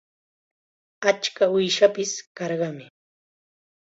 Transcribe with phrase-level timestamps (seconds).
[1.09, 2.87] Achka uushanpis karqanmi.